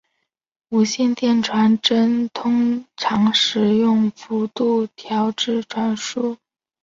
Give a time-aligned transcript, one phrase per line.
[0.69, 6.37] 无线电传真通常使用幅度调制传输。